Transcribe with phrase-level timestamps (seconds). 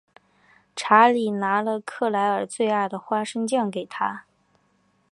[0.75, 4.25] 查理拿了克莱尔最爱的花生酱给她。